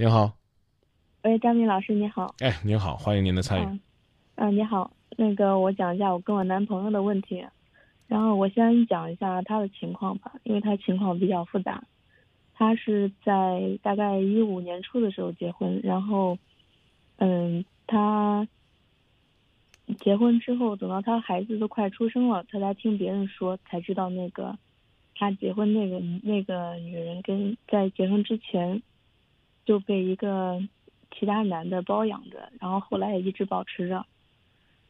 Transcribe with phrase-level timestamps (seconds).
[0.00, 0.32] 您好，
[1.24, 2.32] 喂，张明老师，你好。
[2.38, 3.64] 哎，您好，欢迎您的参与。
[3.64, 3.80] 嗯、
[4.36, 7.44] 啊，你好，那个我讲一下我跟我男朋友的问题，
[8.06, 11.82] 然后我先讲一下他的情况吧，因为他情况比较复杂。
[12.54, 16.38] 他是在大概一五年初的时候结婚，然后，
[17.16, 18.46] 嗯，他
[19.98, 24.56] 结婚之后，等到他孩子都快出生了，他才听别人说才知道那个
[25.16, 28.80] 他结婚那个那个女人跟在结婚之前
[29.68, 30.58] 就被一个
[31.12, 34.06] 其他男的包养着，然后后来也一直保持着，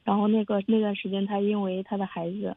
[0.04, 2.56] 然后那个那段时间他因为他的孩子，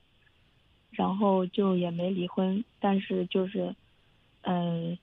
[0.92, 3.74] 然后就也没离婚，但是就是。
[4.44, 4.98] 嗯，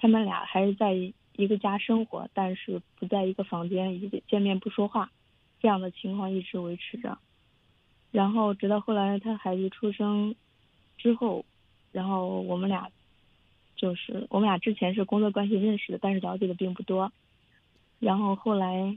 [0.00, 5.08] 他们俩还是在一个家生活，但是不在一个房间，一见面不说话，
[5.60, 7.16] 这样的情况一直维持着。
[8.10, 10.34] 然后直到后来他孩子出生
[10.98, 11.44] 之后，
[11.92, 12.90] 然后我们俩
[13.82, 17.12] 就是我们俩之前是工作关系认识的，但是了解的并不多。
[17.98, 18.96] 然后后来，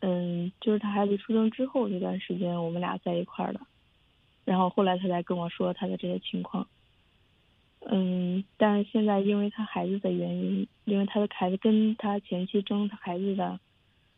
[0.00, 3.60] 嗯，就是他孩子出生之后那段时间，我们俩在一块儿的。
[4.44, 6.66] 然后后来他才跟我说他的这些情况。
[7.86, 13.60] 嗯，但是现在因为他孩子的原因，因为他的孩子跟他前妻争他孩子的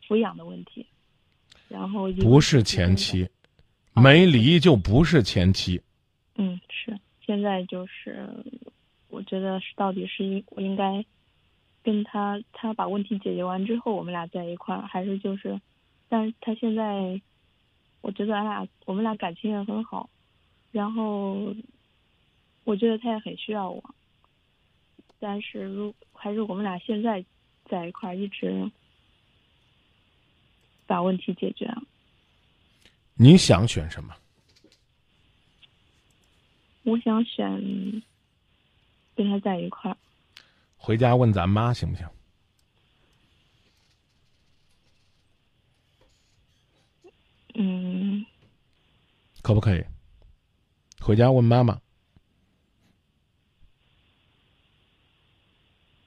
[0.07, 0.83] 抚养的问题，
[1.67, 3.29] 然后不是前妻，
[3.93, 5.79] 没离就不是前妻。
[6.37, 8.27] 嗯，是现在就是，
[9.17, 11.03] 我觉得是到底是应我应该
[11.81, 15.59] 跟他他把问题解决完之后，我们俩在一块儿，还是就是，
[16.07, 17.19] 但是他现在，
[18.01, 20.07] 我觉得俺俩我们俩感情也很好，
[20.71, 21.55] 然后。
[22.67, 23.81] 我觉得他也很需要我，
[25.19, 27.23] 但是如还是我们俩现在
[27.63, 28.69] 在一块儿，一直
[30.85, 31.81] 把问题解决了。
[33.13, 34.13] 你想选什么？
[36.83, 38.03] 我想选
[39.17, 39.97] 跟他在一块儿。
[40.77, 42.07] 回家问咱妈行不行？
[47.55, 48.23] 嗯。
[49.41, 49.83] 可不可以？
[51.01, 51.81] 回家问妈妈。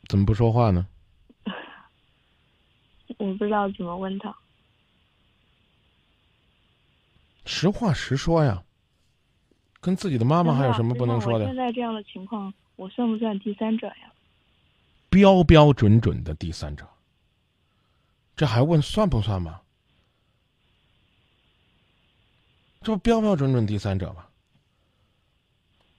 [0.09, 0.87] 怎么不说话呢？
[3.19, 4.34] 我不知道怎么问他。
[7.47, 8.62] 实话实说呀，
[9.81, 11.47] 跟自己的妈妈还有什么不能说的？
[11.47, 14.11] 现在这样的情况，我算不算第三者呀？
[15.11, 16.89] 标标准准的第三者。
[18.35, 19.61] 这还问算不算吗？
[22.81, 24.25] 这不标标准准第三者吗？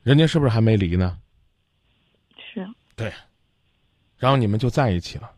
[0.01, 1.19] 人家是不是还没离呢？
[2.51, 2.67] 是。
[2.95, 3.13] 对。
[4.17, 5.31] 然后你们就在一起了，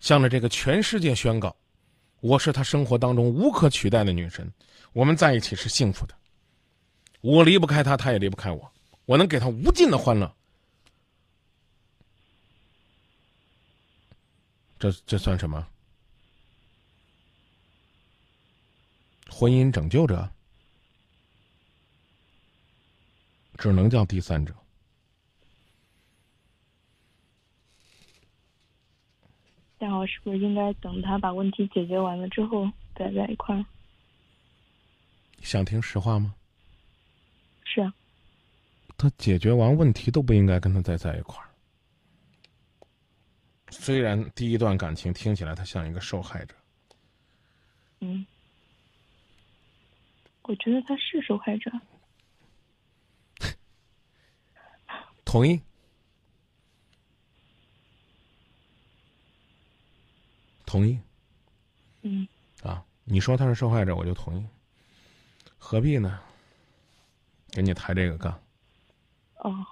[0.00, 1.54] 向着这个全世界宣告
[2.20, 4.50] ：“我是他生活当中无可取代的女神，
[4.94, 6.14] 我们在一起是幸福的。
[7.20, 8.72] 我离不开他，他也离不开我，
[9.06, 10.34] 我能给他无尽的欢乐。”
[14.78, 15.66] 这这算什么？
[19.30, 20.30] 婚姻拯救者？
[23.56, 24.54] 只能叫第三者。
[29.78, 33.64] 那我是不是应该等他把问题解决完了之后再在一块儿？
[35.42, 36.34] 想听实话吗？
[37.64, 37.94] 是啊。
[38.96, 41.48] 他解决完问题都不应该跟他再在一块儿。
[43.70, 46.54] 虽然第一段感情听起来他像一个受害者。
[48.00, 48.24] 嗯。
[50.42, 51.70] 我觉得他是受害者。
[55.24, 55.60] 同意。
[60.66, 60.98] 同意，
[62.02, 62.26] 嗯，
[62.62, 64.44] 啊，你说他是受害者，我就同意。
[65.56, 66.20] 何必呢？
[67.50, 68.42] 给你抬这个杠。
[69.44, 69.66] 哦。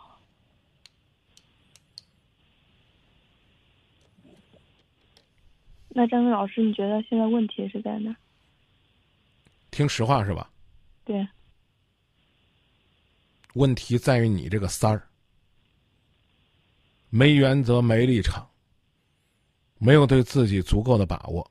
[5.89, 8.15] 那张明老师，你觉得现在问题是在哪？
[9.71, 10.51] 听实话是吧？
[11.05, 11.27] 对。
[13.55, 15.09] 问题在于你这个三儿，
[17.11, 18.49] 没原则，没立场。
[19.79, 21.51] 没有对自己足够的把握，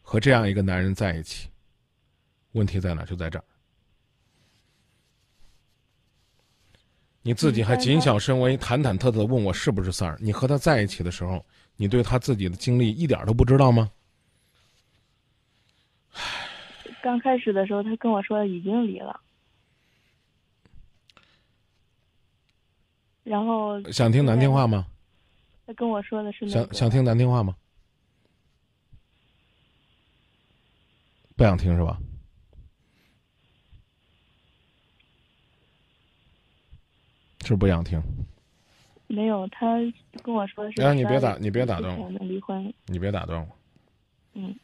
[0.00, 1.50] 和这样一个男人在一起，
[2.52, 3.04] 问题在哪？
[3.04, 3.44] 就在这儿。
[7.26, 10.18] 你自己还谨小慎微、忐忐忑忑的问我是不是三儿？
[10.20, 11.42] 你和他在一起的时候，
[11.74, 13.90] 你对他自己的经历一点都不知道吗？
[17.02, 19.18] 刚开始的时候，他跟我说已经离了，
[23.22, 24.86] 然后想听难听话吗？
[25.66, 27.56] 他跟我说的是想想听难听话吗？
[31.36, 31.98] 不想听是吧？
[37.44, 38.02] 是不想听。
[39.06, 39.76] 没有，他
[40.22, 40.82] 跟我说是。
[40.82, 42.08] 哎，你别打，你别打断我。
[42.20, 42.72] 离婚。
[42.86, 43.48] 你别打断我。
[44.32, 44.54] 嗯。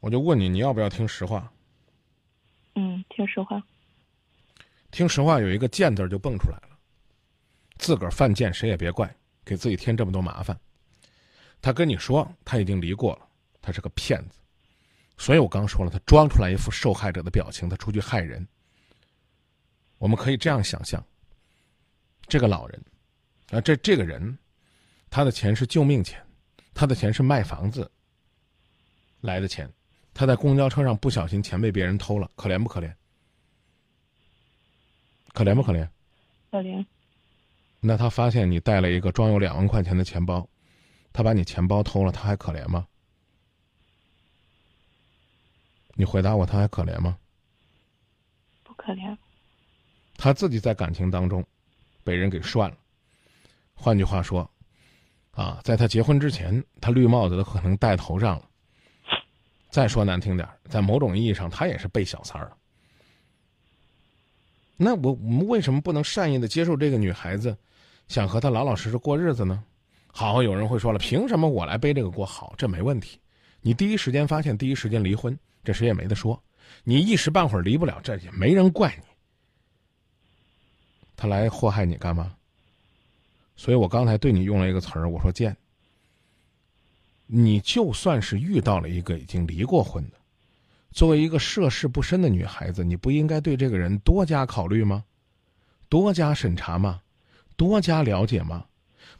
[0.00, 1.50] 我就问你，你要不要听实话？
[2.74, 3.62] 嗯，听实话。
[4.90, 6.78] 听实话，有一个贱字就蹦出来了。
[7.78, 9.12] 自个儿犯贱，谁也别怪，
[9.44, 10.58] 给自己添这么多麻烦。
[11.60, 13.28] 他跟你说他已经离过了，
[13.60, 14.38] 他是个骗子。
[15.16, 18.46] 所以我刚说了，他装出来一副受害者的表情，他出去害人。
[19.98, 21.04] 我们可以这样想象：
[22.28, 22.84] 这个老人，
[23.50, 24.38] 啊，这这个人，
[25.08, 26.22] 他的钱是救命钱，
[26.74, 27.90] 他的钱是卖房子
[29.20, 29.68] 来的钱。
[30.12, 32.92] 他在公交车上不小心钱被别人偷了，可怜不可怜？
[35.32, 35.88] 可怜不可怜？
[36.50, 36.84] 可怜。
[37.80, 40.48] 那他发现你带了一个装有两万块钱的钱包，
[41.12, 42.86] 他把你钱包偷了，他还可怜吗？
[45.94, 47.16] 你回答我，他还可怜吗？
[48.64, 49.16] 不可怜。
[50.16, 51.46] 他自己在感情当中
[52.08, 52.76] 被人给涮了。
[53.74, 54.50] 换句话说，
[55.32, 58.48] 啊，在他结婚之前，他绿帽子都可能戴头上了。
[59.68, 62.50] 再说难听点在某种意义上，他也是被小三儿。
[64.78, 67.54] 那我我们为什么不能善意的接受这个女孩子
[68.06, 69.62] 想和他老老实实过日子呢？
[70.06, 72.24] 好，有人会说了，凭什么我来背这个锅？
[72.24, 73.20] 好，这没问题。
[73.60, 76.42] 你第一时间发现，第一时间离婚，这谁也没得说。
[76.84, 79.07] 你一时半会儿离不了，这也没人怪你。
[81.18, 82.32] 他来祸害你干嘛？
[83.56, 85.54] 所以我刚才对你用了一个词儿，我说贱。
[87.26, 90.16] 你就算是遇到了一个已经离过婚的，
[90.92, 95.04] 作为一个涉世不深的女孩子，你不应该对这个人多加考虑吗？
[95.88, 97.02] 多加审查吗？
[97.56, 98.64] 多加了解吗？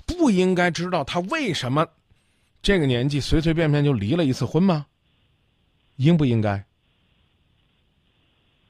[0.07, 1.87] 不应该知道他为什么
[2.63, 4.87] 这个年纪随随便便就离了一次婚吗？
[5.97, 6.65] 应不应该？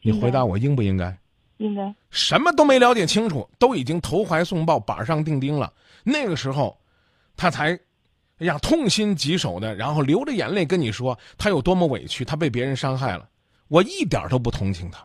[0.01, 1.19] 你回答我，应不应该？
[1.59, 1.95] 应该。
[2.11, 5.73] 什么都没了解清楚，都已经投怀送抱、板上钉钉了，
[6.03, 6.77] 那个时候，
[7.37, 7.79] 他才。
[8.41, 13.29] 哎呀，痛心疾首的，然后流着眼泪跟你说他有多么委屈，他被别人伤害了，
[13.67, 15.05] 我一点都不同情他。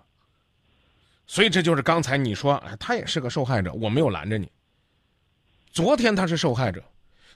[1.25, 4.51] 所以这就是刚才你说，哎，他也是个受害者，我没有拦着你。
[5.71, 6.83] 昨天他是受害者，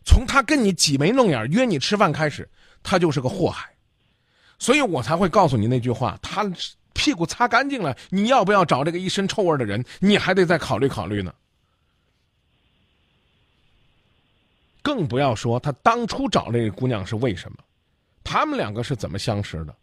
[0.06, 2.48] 从他跟你挤眉弄眼约你吃饭开始，
[2.84, 3.68] 他就是个祸害，
[4.60, 6.44] 所以我才会告诉你那句话：他
[6.98, 9.86] 屁股擦干净了，你要不要找这个一身臭味的人？
[10.00, 11.34] 你还得再考虑考虑呢。
[14.82, 17.58] 更不要说他当初找这个姑娘是为什么，
[18.24, 19.76] 他们两个是怎么相识的，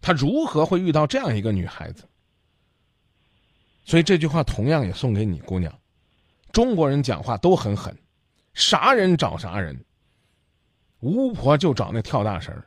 [0.00, 2.08] 他如何会遇到这样一个女孩子？
[3.84, 5.72] 所以这句话同样也送给你姑娘，
[6.50, 7.94] 中国人讲话都很狠，
[8.54, 9.84] 啥人找啥人，
[11.00, 12.64] 巫婆就找那跳大神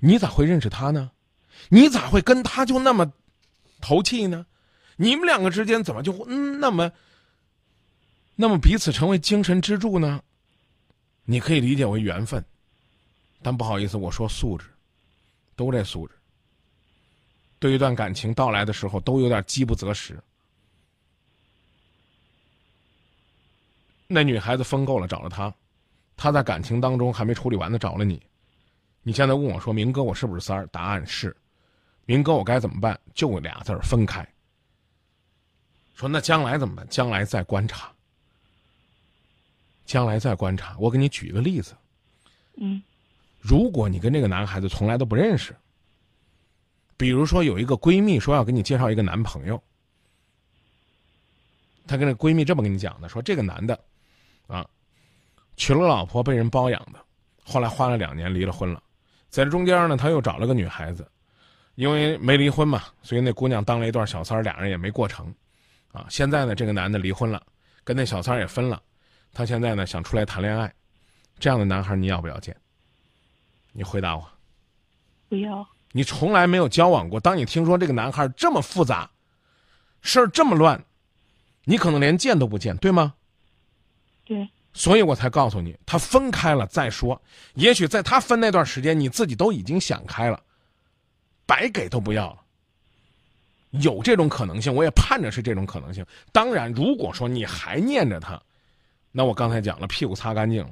[0.00, 1.10] 你咋会认识他呢？
[1.68, 3.12] 你咋会跟他就那么
[3.80, 4.46] 投气呢？
[4.96, 6.90] 你们两个之间怎么就那么
[8.34, 10.22] 那么彼此成为精神支柱呢？
[11.24, 12.44] 你可以理解为缘分，
[13.42, 14.66] 但不好意思，我说素质，
[15.54, 16.14] 都这素质。
[17.58, 20.18] 对一段感情到来的时候，都有点饥不择食。
[24.06, 25.52] 那女孩子疯够了，找了他，
[26.16, 28.22] 他在感情当中还没处理完的找了你。
[29.02, 31.36] 你现在问我说：“明哥，我是不是三儿？”答案是：
[32.08, 32.98] 明哥，我该怎么办？
[33.12, 34.26] 就俩字儿：分开。
[35.94, 36.88] 说那将来怎么办？
[36.88, 37.92] 将来再观察。
[39.84, 40.74] 将来再观察。
[40.78, 41.76] 我给你举一个例子。
[42.56, 42.82] 嗯，
[43.38, 45.54] 如果你跟这个男孩子从来都不认识，
[46.96, 49.62] 比如说有一个闺蜜说要给你介绍一个男朋友，
[51.86, 53.78] 她跟那闺蜜这么跟你讲的：说这个男的，
[54.46, 54.66] 啊，
[55.58, 57.04] 娶了老婆被人包养的，
[57.44, 58.82] 后来花了两年离了婚了，
[59.28, 61.06] 在这中间呢，他又找了个女孩子，
[61.78, 65.32] 因为没离婚嘛，所以那姑娘当了一段小三儿，俩人也没过成，
[65.92, 67.40] 啊，现在呢，这个男的离婚了，
[67.84, 68.82] 跟那小三儿也分了。
[69.32, 70.74] 他现在呢想出来谈恋爱，
[71.38, 72.56] 这样的男孩你要不要见？
[73.70, 74.28] 你回答我。
[75.28, 75.64] 不要。
[75.92, 79.08] 你从来没有交往过，当你听说这个男孩这么复杂，
[80.02, 80.84] 事儿这么乱，
[81.62, 83.14] 你可能连见都不见，对吗？
[84.24, 84.48] 对。
[84.72, 87.22] 所以我才告诉你，他分开了再说。
[87.54, 90.42] 也许在他分那段时间，你自己都已经想开了，
[91.48, 92.38] 白给都不要了。
[93.70, 96.04] 有这种可能性，我也盼着是这种可能性。
[96.30, 98.40] 当然，如果说你还念着他。
[99.10, 100.70] 那我刚才讲了，屁股擦干净了，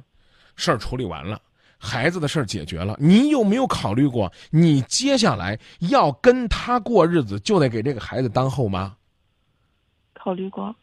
[0.55, 1.41] 事儿处理完了，
[1.79, 8.95] 孩子的事儿解决了，你有没有考虑过，你接下来要跟他过日子，就得给这个孩子当后妈？
[10.13, 10.77] 考虑过。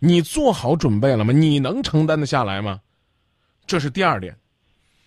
[0.00, 1.32] 你做好准备了吗？
[1.32, 2.80] 你能承担得下来吗？
[3.66, 4.36] 这是第二点，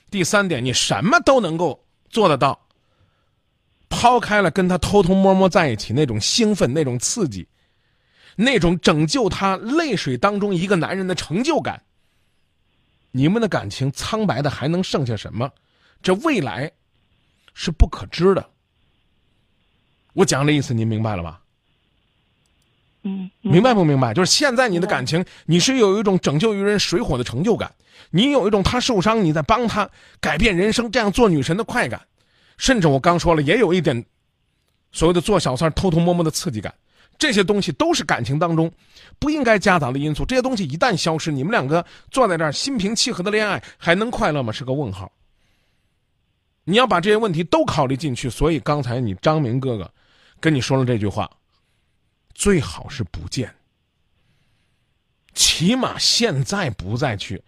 [0.10, 2.63] 第三点，你什么都能够做得到。
[4.04, 7.48] 抛开了跟他偷偷摸摸在一起那种兴奋、那种刺激。
[8.36, 11.82] 那种拯救他泪水当中一个男人的成就感，
[13.12, 15.50] 你们的感情苍白的还能剩下什么？
[16.02, 16.70] 这未来
[17.54, 18.46] 是不可知的。
[20.12, 21.40] 我讲的意思您明白了吧？
[23.04, 24.14] 嗯，明白不明白？
[24.14, 27.74] 就是现在你的感情，你是有一种拯救于人水火的成就感，
[28.10, 32.02] 你有一种他受伤，你在帮他改变人生，这样做女神的快感，
[32.64, 34.06] 甚至我刚说了，也有一点
[34.94, 36.74] 所谓的做小三偷偷摸摸的刺激感。
[37.20, 38.72] 这些东西都是感情当中
[39.20, 40.26] 不应该夹杂的因素。
[40.26, 44.54] 这些东西一旦消失，你们两个坐在这儿心平气和的恋爱，还能快乐吗？
[44.54, 45.12] 是个问号。
[46.64, 48.30] 你要把这些问题都考虑进去。
[48.30, 49.92] 所以刚才你张明哥哥
[50.40, 51.30] 跟你说了这句话。
[52.34, 53.54] 最好是不见，
[55.34, 57.44] 起码现在不再去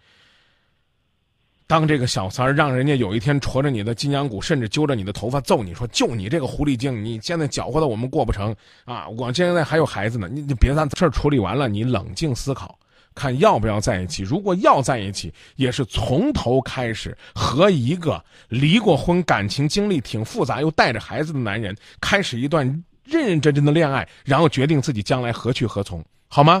[1.66, 8.54] 当这个小三儿，让人家有一天戳着你的金羊骨，甚至揪着你的头发揍你说：“就你这个狐狸精，你现在搅和的我们过不成
[8.84, 9.08] 啊！
[9.08, 12.78] 我现在还有孩子呢，你你别咱事儿处理完了，你冷静思考，
[13.14, 14.22] 看要不要在一起。
[14.22, 22.66] 如果要在一起，也是从头开始，和一个离过婚、感情经历挺复杂又带着孩子的男人开始一段。”
[23.06, 26.60] 认认真真的恋爱，然后决定自己将来何去何从，好吗？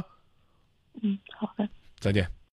[1.02, 1.68] 嗯，好的。
[1.98, 2.24] 再见。